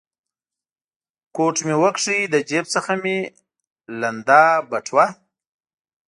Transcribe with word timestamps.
کوټ 1.35 1.55
مې 1.65 1.75
و 1.81 1.83
کښ، 1.95 2.05
له 2.31 2.39
جېب 2.49 2.65
څخه 2.73 2.91
مې 3.03 3.17
لوند 3.99 4.29
بټوه. 4.69 5.05